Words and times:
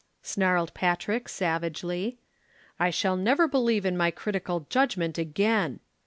snarled 0.23 0.73
Patrick 0.73 1.29
savagely. 1.29 2.17
"I 2.79 2.89
shall 2.89 3.15
never 3.15 3.47
believe 3.47 3.85
in 3.85 3.95
my 3.95 4.09
critical 4.09 4.61
judgment 4.67 5.19
again. 5.19 5.79